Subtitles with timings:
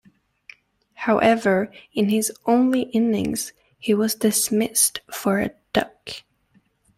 [0.95, 6.23] However, in his only innings, he was dismissed for a duck.